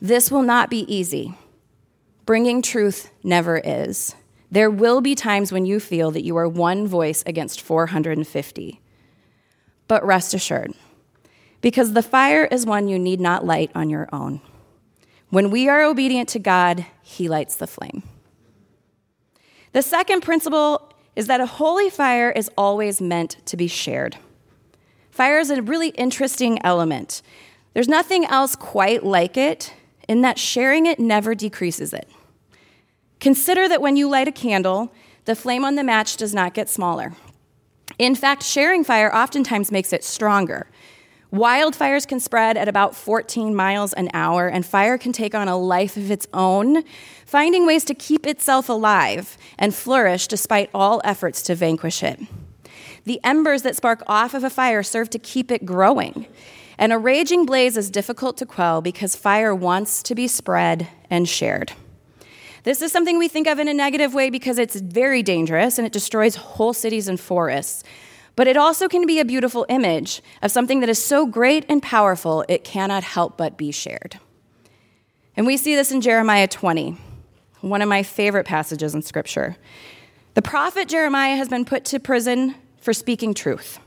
This 0.01 0.31
will 0.31 0.41
not 0.41 0.69
be 0.69 0.79
easy. 0.93 1.36
Bringing 2.25 2.62
truth 2.62 3.12
never 3.24 3.58
is. 3.58 4.15
There 4.51 4.70
will 4.70 5.01
be 5.01 5.15
times 5.15 5.51
when 5.51 5.65
you 5.65 5.79
feel 5.79 6.12
that 6.12 6.24
you 6.24 6.36
are 6.38 6.48
one 6.48 6.88
voice 6.88 7.24
against 7.25 7.62
450. 7.62 8.82
But 9.88 10.06
rest 10.06 10.34
assured, 10.34 10.74
because 11.62 11.94
the 11.94 12.03
fire 12.03 12.46
is 12.46 12.65
one 12.65 12.88
you 12.88 13.00
need 13.00 13.20
not 13.20 13.46
light 13.46 13.72
on 13.74 13.89
your 13.89 14.08
own. 14.13 14.41
When 15.29 15.51
we 15.51 15.68
are 15.68 15.84
obedient 15.84 16.29
to 16.29 16.39
God, 16.39 16.86
He 17.01 17.27
lights 17.27 17.56
the 17.56 17.68
flame. 17.68 18.03
The 19.72 19.82
second 19.82 20.22
principle 20.22 20.91
is 21.15 21.27
that 21.27 21.41
a 21.41 21.46
holy 21.46 21.89
fire 21.89 22.32
is 22.32 22.50
always 22.58 23.01
meant 23.01 23.38
to 23.46 23.58
be 23.58 23.68
shared. 23.68 24.18
Fire 25.12 25.39
is 25.39 25.50
a 25.50 25.62
really 25.62 25.89
interesting 25.89 26.63
element. 26.63 27.22
There's 27.74 27.88
nothing 27.88 28.25
else 28.25 28.56
quite 28.56 29.03
like 29.03 29.38
it 29.38 29.74
in 30.08 30.22
that 30.22 30.39
sharing 30.39 30.86
it 30.86 31.00
never 31.00 31.36
decreases 31.36 31.94
it. 31.94 32.08
Consider 33.20 33.68
that 33.68 33.82
when 33.82 33.98
you 33.98 34.08
light 34.08 34.28
a 34.28 34.32
candle, 34.32 34.94
the 35.26 35.36
flame 35.36 35.66
on 35.66 35.76
the 35.76 35.84
match 35.84 36.18
does 36.18 36.34
not 36.34 36.54
get 36.54 36.70
smaller. 36.70 37.14
In 37.98 38.16
fact, 38.16 38.44
sharing 38.44 38.84
fire 38.84 39.14
oftentimes 39.14 39.72
makes 39.72 39.92
it 39.92 40.04
stronger. 40.04 40.68
Wildfires 41.34 42.08
can 42.08 42.20
spread 42.20 42.58
at 42.58 42.68
about 42.68 42.96
14 42.96 43.54
miles 43.54 43.94
an 43.94 44.10
hour, 44.14 44.48
and 44.48 44.66
fire 44.66 44.98
can 44.98 45.12
take 45.12 45.36
on 45.36 45.48
a 45.48 45.58
life 45.58 45.96
of 45.96 46.10
its 46.10 46.26
own, 46.34 46.84
finding 47.26 47.68
ways 47.68 47.84
to 47.86 47.94
keep 47.94 48.26
itself 48.26 48.68
alive 48.70 49.38
and 49.60 49.76
flourish 49.76 50.28
despite 50.28 50.70
all 50.74 51.02
efforts 51.04 51.44
to 51.44 51.56
vanquish 51.56 52.02
it. 52.02 52.20
The 53.04 53.20
embers 53.24 53.62
that 53.62 53.76
spark 53.76 54.02
off 54.08 54.34
of 54.34 54.44
a 54.44 54.50
fire 54.50 54.82
serve 54.82 55.10
to 55.12 55.20
keep 55.20 55.52
it 55.52 55.66
growing. 55.66 56.26
And 56.80 56.94
a 56.94 56.98
raging 56.98 57.46
blaze 57.46 57.78
is 57.78 57.92
difficult 57.92 58.38
to 58.38 58.46
quell 58.46 58.82
because 58.82 59.16
fire 59.16 59.54
wants 59.54 60.02
to 60.04 60.16
be 60.16 60.28
spread 60.28 60.88
and 61.10 61.28
shared. 61.28 61.74
This 62.63 62.82
is 62.82 62.92
something 62.92 63.18
we 63.18 63.28
think 63.28 63.48
of 63.48 63.60
in 63.60 63.68
a 63.68 63.74
negative 63.74 64.13
way 64.13 64.30
because 64.30 64.60
it's 64.60 64.75
very 64.75 65.24
dangerous 65.24 65.78
and 65.78 65.86
it 65.86 65.94
destroys 65.94 66.36
whole 66.36 66.74
cities 66.74 67.08
and 67.08 67.20
forests. 67.20 67.84
But 68.36 68.48
it 68.48 68.58
also 68.58 68.88
can 68.88 69.06
be 69.06 69.20
a 69.20 69.25
beautiful 69.25 69.66
image 69.70 70.22
of 70.42 70.51
something 70.51 70.80
that 70.80 70.89
is 70.89 71.04
so 71.04 71.25
great 71.25 71.66
and 71.68 71.82
powerful 71.82 72.46
it 72.48 72.63
cannot 72.63 73.04
help 73.04 73.38
but 73.38 73.58
be 73.58 73.72
shared. 73.72 74.20
And 75.36 75.46
we 75.46 75.58
see 75.58 75.75
this 75.75 75.92
in 75.92 76.01
Jeremiah 76.01 76.48
20, 76.48 76.98
one 77.62 77.82
of 77.82 77.89
my 77.89 78.04
favorite 78.04 78.46
passages 78.46 78.94
in 78.94 79.01
Scripture. 79.01 79.58
The 80.36 80.42
prophet 80.42 80.88
Jeremiah 80.88 81.36
has 81.36 81.50
been 81.50 81.66
put 81.66 81.86
to 81.86 82.00
prison 82.00 82.56
for 82.80 82.94
speaking 82.94 83.34
truth. 83.34 83.80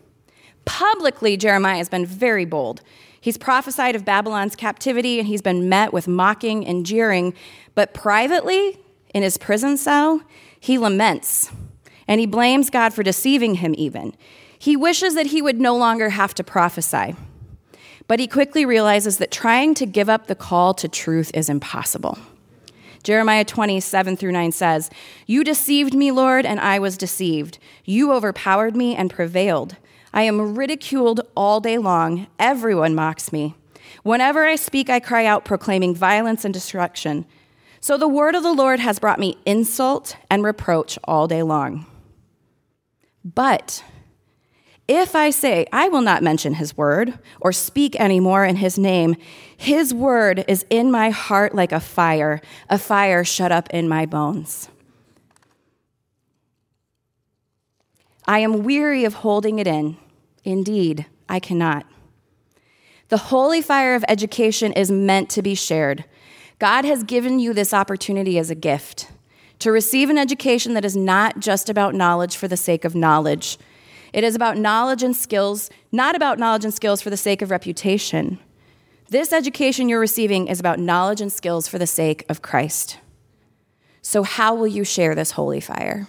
Publicly, 0.64 1.36
Jeremiah 1.36 1.76
has 1.76 1.88
been 1.88 2.06
very 2.06 2.44
bold. 2.44 2.82
He's 3.22 3.38
prophesied 3.38 3.94
of 3.94 4.04
Babylon's 4.04 4.56
captivity 4.56 5.20
and 5.20 5.28
he's 5.28 5.40
been 5.40 5.68
met 5.68 5.92
with 5.92 6.08
mocking 6.08 6.66
and 6.66 6.84
jeering. 6.84 7.34
But 7.76 7.94
privately, 7.94 8.80
in 9.14 9.22
his 9.22 9.38
prison 9.38 9.76
cell, 9.76 10.22
he 10.58 10.76
laments 10.76 11.52
and 12.08 12.18
he 12.18 12.26
blames 12.26 12.68
God 12.68 12.92
for 12.92 13.04
deceiving 13.04 13.54
him, 13.54 13.76
even. 13.78 14.12
He 14.58 14.76
wishes 14.76 15.14
that 15.14 15.26
he 15.26 15.40
would 15.40 15.60
no 15.60 15.76
longer 15.76 16.10
have 16.10 16.34
to 16.34 16.42
prophesy. 16.42 17.14
But 18.08 18.18
he 18.18 18.26
quickly 18.26 18.66
realizes 18.66 19.18
that 19.18 19.30
trying 19.30 19.74
to 19.74 19.86
give 19.86 20.08
up 20.08 20.26
the 20.26 20.34
call 20.34 20.74
to 20.74 20.88
truth 20.88 21.30
is 21.32 21.48
impossible. 21.48 22.18
Jeremiah 23.04 23.44
27 23.44 24.16
through 24.16 24.32
9 24.32 24.50
says, 24.50 24.90
You 25.26 25.44
deceived 25.44 25.94
me, 25.94 26.10
Lord, 26.10 26.44
and 26.44 26.58
I 26.58 26.80
was 26.80 26.98
deceived. 26.98 27.60
You 27.84 28.12
overpowered 28.12 28.74
me 28.74 28.96
and 28.96 29.10
prevailed. 29.10 29.76
I 30.12 30.22
am 30.22 30.54
ridiculed 30.54 31.20
all 31.36 31.60
day 31.60 31.78
long. 31.78 32.26
Everyone 32.38 32.94
mocks 32.94 33.32
me. 33.32 33.54
Whenever 34.02 34.46
I 34.46 34.56
speak, 34.56 34.90
I 34.90 35.00
cry 35.00 35.24
out, 35.26 35.44
proclaiming 35.44 35.94
violence 35.94 36.44
and 36.44 36.52
destruction. 36.52 37.24
So 37.80 37.96
the 37.96 38.08
word 38.08 38.34
of 38.34 38.42
the 38.42 38.52
Lord 38.52 38.80
has 38.80 38.98
brought 38.98 39.18
me 39.18 39.38
insult 39.46 40.16
and 40.30 40.44
reproach 40.44 40.98
all 41.04 41.26
day 41.26 41.42
long. 41.42 41.86
But 43.24 43.82
if 44.88 45.14
I 45.14 45.30
say, 45.30 45.66
I 45.72 45.88
will 45.88 46.00
not 46.00 46.22
mention 46.22 46.54
his 46.54 46.76
word 46.76 47.18
or 47.40 47.52
speak 47.52 47.98
anymore 48.00 48.44
in 48.44 48.56
his 48.56 48.78
name, 48.78 49.16
his 49.56 49.94
word 49.94 50.44
is 50.48 50.66
in 50.70 50.90
my 50.90 51.10
heart 51.10 51.54
like 51.54 51.72
a 51.72 51.80
fire, 51.80 52.40
a 52.68 52.78
fire 52.78 53.24
shut 53.24 53.52
up 53.52 53.70
in 53.70 53.88
my 53.88 54.06
bones. 54.06 54.68
I 58.26 58.40
am 58.40 58.64
weary 58.64 59.04
of 59.04 59.14
holding 59.14 59.58
it 59.58 59.66
in. 59.66 59.96
Indeed, 60.44 61.06
I 61.28 61.40
cannot. 61.40 61.86
The 63.08 63.16
holy 63.16 63.60
fire 63.60 63.94
of 63.94 64.04
education 64.08 64.72
is 64.72 64.90
meant 64.90 65.28
to 65.30 65.42
be 65.42 65.54
shared. 65.54 66.04
God 66.58 66.84
has 66.84 67.04
given 67.04 67.38
you 67.38 67.52
this 67.52 67.74
opportunity 67.74 68.38
as 68.38 68.50
a 68.50 68.54
gift 68.54 69.08
to 69.58 69.70
receive 69.70 70.10
an 70.10 70.18
education 70.18 70.74
that 70.74 70.84
is 70.84 70.96
not 70.96 71.38
just 71.38 71.68
about 71.68 71.94
knowledge 71.94 72.36
for 72.36 72.48
the 72.48 72.56
sake 72.56 72.84
of 72.84 72.94
knowledge 72.94 73.58
it 74.12 74.24
is 74.24 74.34
about 74.34 74.58
knowledge 74.58 75.02
and 75.02 75.16
skills, 75.16 75.70
not 75.90 76.14
about 76.14 76.38
knowledge 76.38 76.64
and 76.64 76.74
skills 76.74 77.00
for 77.00 77.10
the 77.10 77.16
sake 77.16 77.40
of 77.40 77.50
reputation. 77.50 78.38
This 79.08 79.32
education 79.32 79.88
you're 79.88 80.00
receiving 80.00 80.48
is 80.48 80.60
about 80.60 80.78
knowledge 80.78 81.20
and 81.20 81.32
skills 81.32 81.66
for 81.66 81.78
the 81.78 81.86
sake 81.86 82.24
of 82.28 82.42
Christ. 82.42 82.98
So, 84.02 84.22
how 84.22 84.54
will 84.54 84.66
you 84.66 84.84
share 84.84 85.14
this 85.14 85.32
holy 85.32 85.60
fire? 85.60 86.08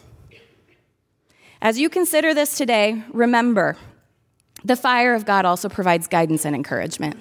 As 1.61 1.79
you 1.79 1.89
consider 1.89 2.33
this 2.33 2.57
today, 2.57 3.03
remember 3.13 3.77
the 4.63 4.75
fire 4.75 5.13
of 5.13 5.25
God 5.25 5.45
also 5.45 5.69
provides 5.69 6.07
guidance 6.07 6.45
and 6.45 6.55
encouragement. 6.55 7.17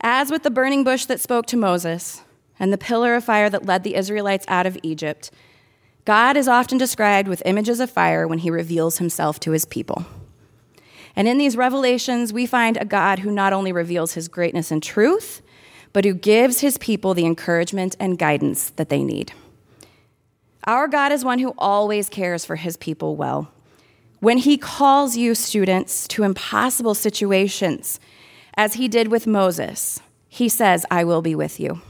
As 0.00 0.30
with 0.30 0.42
the 0.42 0.50
burning 0.50 0.84
bush 0.84 1.06
that 1.06 1.20
spoke 1.20 1.46
to 1.46 1.56
Moses 1.56 2.22
and 2.58 2.72
the 2.72 2.78
pillar 2.78 3.14
of 3.14 3.24
fire 3.24 3.50
that 3.50 3.66
led 3.66 3.82
the 3.82 3.94
Israelites 3.94 4.44
out 4.48 4.66
of 4.66 4.78
Egypt, 4.82 5.30
God 6.04 6.36
is 6.36 6.48
often 6.48 6.78
described 6.78 7.28
with 7.28 7.42
images 7.44 7.80
of 7.80 7.90
fire 7.90 8.26
when 8.28 8.38
he 8.38 8.50
reveals 8.50 8.98
himself 8.98 9.40
to 9.40 9.52
his 9.52 9.64
people. 9.64 10.04
And 11.16 11.26
in 11.26 11.38
these 11.38 11.56
revelations, 11.56 12.32
we 12.32 12.46
find 12.46 12.76
a 12.76 12.84
God 12.84 13.20
who 13.20 13.30
not 13.30 13.52
only 13.52 13.72
reveals 13.72 14.12
his 14.12 14.28
greatness 14.28 14.70
and 14.70 14.82
truth, 14.82 15.42
but 15.92 16.04
who 16.04 16.12
gives 16.12 16.60
his 16.60 16.76
people 16.76 17.14
the 17.14 17.24
encouragement 17.24 17.96
and 17.98 18.18
guidance 18.18 18.70
that 18.70 18.90
they 18.90 19.02
need. 19.02 19.32
Our 20.64 20.88
God 20.88 21.12
is 21.12 21.24
one 21.24 21.38
who 21.38 21.54
always 21.56 22.08
cares 22.08 22.44
for 22.44 22.56
his 22.56 22.76
people 22.76 23.16
well. 23.16 23.50
When 24.20 24.38
he 24.38 24.56
calls 24.56 25.16
you, 25.16 25.34
students, 25.34 26.08
to 26.08 26.22
impossible 26.22 26.94
situations, 26.94 28.00
as 28.54 28.74
he 28.74 28.88
did 28.88 29.08
with 29.08 29.26
Moses, 29.26 30.00
he 30.28 30.48
says, 30.48 30.86
I 30.90 31.04
will 31.04 31.22
be 31.22 31.34
with 31.34 31.60
you. 31.60 31.82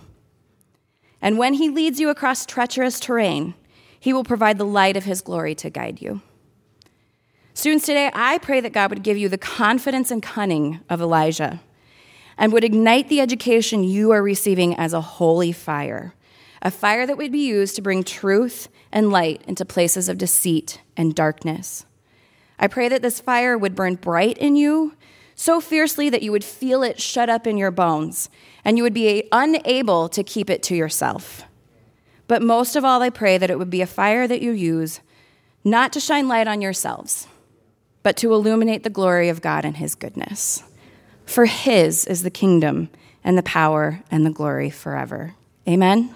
And 1.23 1.39
when 1.39 1.55
he 1.55 1.69
leads 1.69 2.01
you 2.01 2.11
across 2.11 2.45
treacherous 2.45 3.01
terrain, 3.01 3.55
he 3.99 4.13
will 4.13 4.25
provide 4.25 4.59
the 4.59 4.65
light 4.65 4.97
of 4.97 5.05
his 5.05 5.21
glory 5.21 5.55
to 5.57 5.71
guide 5.71 6.03
you. 6.03 6.21
Students, 7.55 7.87
today, 7.87 8.11
I 8.13 8.39
pray 8.39 8.61
that 8.61 8.73
God 8.73 8.91
would 8.91 9.03
give 9.03 9.17
you 9.17 9.29
the 9.29 9.39
confidence 9.39 10.11
and 10.11 10.23
cunning 10.23 10.81
of 10.91 11.01
Elijah 11.01 11.61
and 12.37 12.53
would 12.53 12.65
ignite 12.65 13.09
the 13.09 13.21
education 13.21 13.83
you 13.83 14.11
are 14.11 14.23
receiving 14.23 14.77
as 14.77 14.93
a 14.93 15.01
holy 15.01 15.53
fire, 15.53 16.15
a 16.61 16.71
fire 16.71 17.07
that 17.07 17.17
would 17.17 17.33
be 17.33 17.47
used 17.47 17.75
to 17.77 17.83
bring 17.83 18.05
truth 18.05 18.69
and 18.93 19.11
light 19.11 19.43
into 19.47 19.65
places 19.65 20.09
of 20.09 20.19
deceit 20.19 20.81
and 20.97 21.15
darkness. 21.15 21.87
I 22.59 22.67
pray 22.67 22.89
that 22.89 23.03
this 23.03 23.21
fire 23.21 23.57
would 23.57 23.75
burn 23.75 23.97
bright 23.97 24.39
in 24.39 24.57
you, 24.57 24.95
so 25.35 25.61
fiercely 25.61 26.09
that 26.11 26.23
you 26.23 26.33
would 26.33 26.45
feel 26.45 26.83
it 26.83 27.01
shut 27.01 27.29
up 27.29 27.47
in 27.47 27.59
your 27.59 27.71
bones 27.71 28.31
and 28.65 28.77
you 28.77 28.83
would 28.83 28.95
be 28.95 29.29
unable 29.31 30.09
to 30.09 30.25
keep 30.25 30.51
it 30.51 30.63
to 30.65 30.75
yourself. 30.75 31.43
But 32.27 32.43
most 32.43 32.75
of 32.75 32.85
all, 32.85 33.03
I 33.03 33.11
pray 33.11 33.39
that 33.39 33.51
it 33.51 33.59
would 33.59 33.71
be 33.71 33.83
a 33.83 33.87
fire 33.87 34.27
that 34.27 34.43
you 34.43 34.51
use 34.51 35.01
not 35.63 35.93
to 35.93 36.01
shine 36.01 36.27
light 36.27 36.49
on 36.49 36.61
yourselves, 36.61 37.29
but 38.03 38.17
to 38.17 38.33
illuminate 38.33 38.83
the 38.83 38.91
glory 38.91 39.29
of 39.29 39.43
God 39.43 39.65
and 39.65 39.77
His 39.77 39.95
goodness. 39.95 40.63
For 41.27 41.45
His 41.45 42.07
is 42.07 42.23
the 42.23 42.31
kingdom 42.31 42.89
and 43.23 43.37
the 43.37 43.43
power 43.43 44.03
and 44.11 44.25
the 44.25 44.31
glory 44.31 44.71
forever. 44.71 45.35
Amen. 45.69 46.15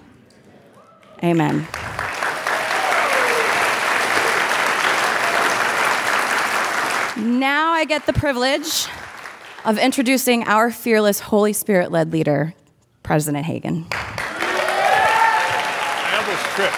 Amen. 1.23 1.67
Now 7.41 7.71
I 7.71 7.85
get 7.85 8.05
the 8.05 8.13
privilege 8.13 8.85
of 9.65 9.79
introducing 9.79 10.43
our 10.43 10.69
fearless 10.69 11.19
Holy 11.19 11.53
Spirit 11.53 11.91
led 11.91 12.11
leader, 12.13 12.53
President 13.01 13.45
Hagan. 13.47 13.87